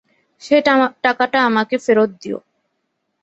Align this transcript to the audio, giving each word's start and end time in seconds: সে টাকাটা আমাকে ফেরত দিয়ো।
সে 0.41 0.55
টাকাটা 1.03 1.39
আমাকে 1.43 1.75
ফেরত 1.77 2.11
দিয়ো। 2.21 2.39